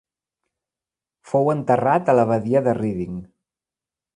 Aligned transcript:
Fou 1.33 1.51
enterrat 1.53 2.09
a 2.09 2.15
l'abadia 2.21 2.63
de 2.69 2.77
Reading. 2.81 3.21